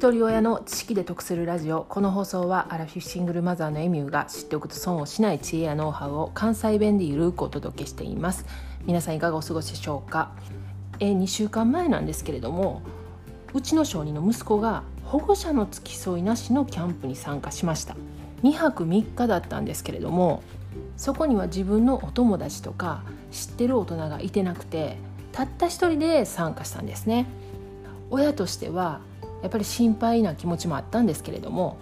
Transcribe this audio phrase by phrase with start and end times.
[0.00, 8.46] 一人親の知識で得するラジオこの放送はアラフィフシングルマザーのエミューが知っておくと損をしない知恵やノウハウを関西弁でゆるくお届けしています。
[8.86, 10.32] 皆さんいかがお過ごしでしょうか？
[11.00, 12.80] え2週間前なんですけれども
[13.52, 17.94] うちの小児の息子が保護者の付き添いなしのキャンプに参加しました。
[18.42, 20.42] 2泊3日だったんですけれども
[20.96, 24.96] そこには自分のお友達とか知ってる大人がいてなくて
[25.32, 27.26] たった一人で参加したんですね。
[28.08, 29.02] 親としては
[29.42, 31.78] やっぱり心配な気持ちもあったんですけれども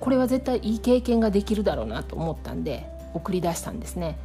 [0.00, 4.18] これは絶対いい経験ができるだろうなと思ったんで送り出したんですね。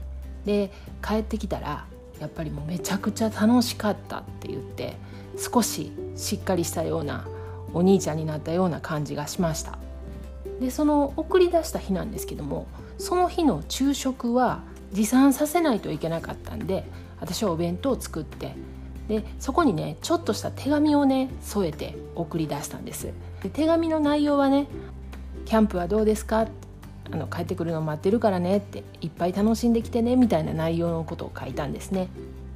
[0.46, 0.72] で
[1.02, 1.86] 帰ってきたら
[2.20, 4.98] やっぱりもうめちゃくちゃ楽しかったって言って
[5.38, 7.26] 少ししっかりしたような
[7.74, 9.78] お兄ちゃんになったような感じがしました。
[10.60, 12.68] でその送り出した日なんですけども
[12.98, 16.86] その日の昼食は持参させないといけなかったんで
[17.20, 18.54] 私はお弁当を作って
[19.08, 23.10] でそこにねちょっとした手紙をね添えて送り出したんです。
[23.42, 24.68] で手紙の内容はね
[25.45, 26.48] 「キャンプはどうですか?」
[27.12, 32.08] あの帰ってくるの待ってるからねっていっぱい楽しんできてねみたいな内容のことを書いたんですね。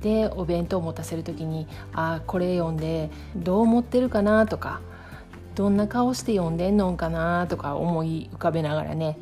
[0.01, 4.79] でお弁当を持たせる時に「ああこれ読んでどう思ってるかな」とか
[5.55, 9.17] 「どんな顔して読んでんのんかな」とか思い浮かべながらね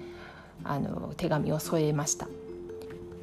[0.63, 2.27] あの手紙を添えました。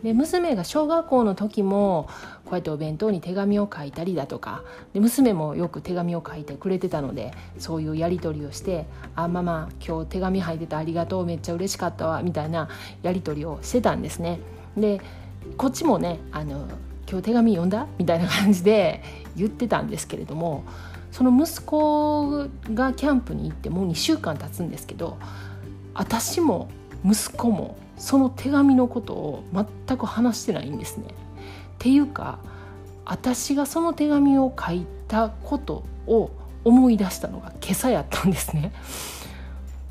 [0.02, 2.08] で娘が小学校の時も
[2.44, 12.68] こうやってお弁当に手紙を書いたりだとかで娘もよく手紙を書いてくれてたのでそういうやり取りをして「あママ今日手紙入ってたありがとうめっちゃ嬉しかったわ」みたいな
[13.02, 14.40] やり取りをしてたんですね。
[14.76, 15.00] で
[15.56, 16.66] こっちもねあの
[17.08, 19.02] 「今日手紙読んだ?」みたいな感じで
[19.36, 20.64] 言ってたんですけれども
[21.12, 25.18] その息子がキャンプに行ってもう2週間経つんですけど
[25.94, 26.68] 私も
[27.04, 29.44] 息子もその手紙のことを
[29.86, 31.04] 全く話してないんですね。
[31.06, 31.08] っ
[31.78, 32.40] ていうか
[33.04, 36.30] 私がその手紙を書いたことを
[36.64, 38.72] 思い出したのが今朝やったんですね。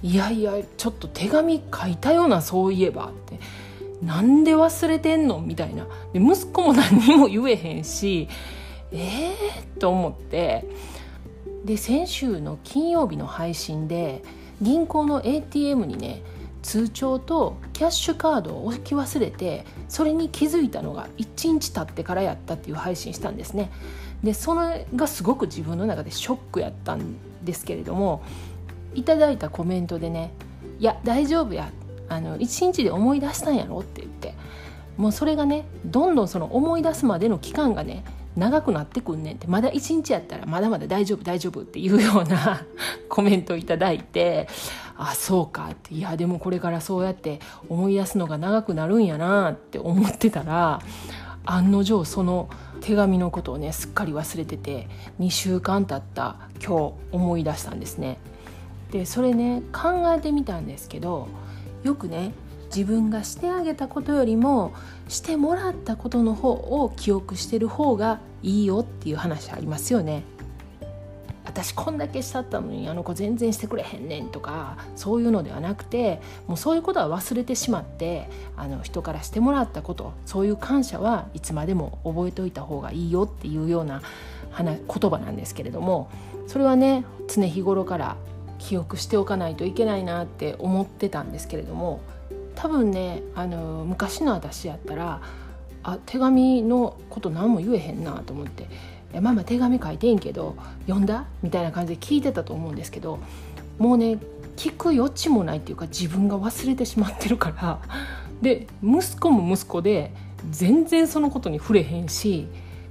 [0.03, 3.40] いやいやちょっと手紙書いたようなそういえばって
[4.06, 8.28] なんで忘れてんのみたいなで息子も何にも言えへんし
[8.91, 10.66] ええー、と思って
[11.64, 14.22] で先週の金曜日の配信で
[14.62, 16.24] 銀行の ATM にね
[16.61, 23.72] 通帳とキャッシュカードを置き忘れてそれに気づいたのが1日経ってからやったっていう配信したんですね。
[24.23, 28.22] でそれがすごく自分の中でショックやったんですけれども
[28.94, 30.31] いただいたコメントでね
[30.79, 31.72] 「いや大丈夫や
[32.07, 34.35] あの1日で思い出したんやろ」って言って
[34.97, 38.03] もうそれがねどんどんその思い出すまでの期間がね
[38.36, 42.64] 長くなってくんねんってまだ1日やったらまだまだ大丈夫大丈夫っていうような
[43.09, 44.47] コメントをいただいて
[44.97, 50.81] あそうかっていやでもこれからそうやって思い出すのが長くなるんやなって思ってたら
[51.46, 52.50] 案の定その
[52.81, 54.88] 手紙のことをねすっかり忘れてて
[55.20, 58.18] 2週間経った今日思い出したんですね。
[58.91, 61.28] でそれね考えてみたんですけど
[61.84, 62.34] よくね
[62.74, 64.74] 自分がしてあげたことよりも
[65.08, 70.24] してもらったことの方を記憶してる方がいいよっていう話ありますよね。
[71.44, 84.02] 私こんだけしたったのにあの子全然してくれへんねんとかそういうのではなくてもうそういうことは忘れてしまってあの人からしてもらったことそういう感謝はいつまでも覚えておいた方がいいよっていうような
[84.58, 86.09] 言葉なんですけれども
[86.48, 88.16] それはね常日頃から
[88.58, 92.00] 記憶しておかないといけないなって思ってたんですけれども
[92.56, 95.22] 多分ねあの昔の私やったら
[95.84, 98.67] あ手紙のこと何も言えへんなと思って
[99.19, 103.19] 「ママ手紙書いてんけど読んだ?」みたいな感じで聞いてたと思うんですけど
[103.79, 104.17] もうね
[104.57, 107.79] 聞く余地もないっていうか自分が忘れてしまってるから
[108.41, 110.13] で息子も息子で
[110.50, 112.47] 全然そのことに触れへんし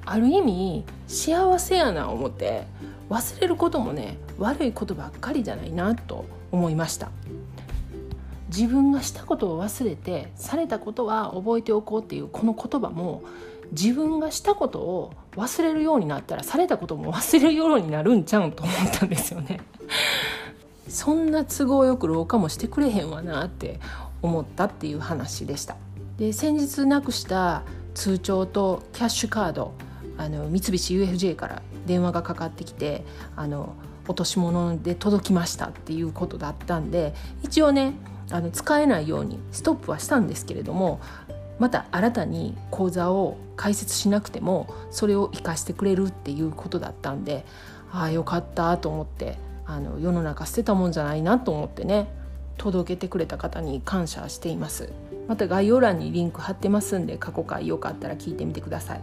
[0.07, 2.67] ある意味幸せやな思って
[3.09, 7.11] 忘れることもね悪いことばっかりじゃないなと思いました。
[8.51, 13.23] 自分がしたことを忘れてされたことは覚えておこうっていうこの言葉も
[13.73, 19.61] 自分がしたことを忘れるようになったらされたことも忘れるようになるんちゃうんと思ったんですよね。
[20.89, 23.79] そんな都合よく老化もしてくれへんわなって
[24.23, 25.77] 思ったっていう話でした。
[26.19, 27.63] で先日なくした
[27.95, 29.73] 通帳とキャッシュカード
[30.19, 33.05] あの三菱 UFJ から電話がかかってきて
[33.37, 33.75] あの
[34.07, 37.95] 落とし物で届きましたっていうことだったんで一応ね
[38.31, 41.01] あの使えないようにストップはしたんですけれども
[41.59, 47.45] また新たに口座を開設しなくてもそれを生かしてくれるっていうことだったんで
[47.93, 52.09] ああよかったと思ってあの世の中捨てたもんじゃないなと思ってね
[52.57, 54.93] 届けてくれた方に感謝しています。
[55.29, 59.01] また概要欄にリンク貼ってますんで過去回よかったら聞いてみてください。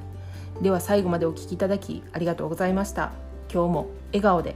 [0.62, 3.14] では最後までお聴きいただきありがとうございました。
[3.52, 4.56] 今日も笑顔で。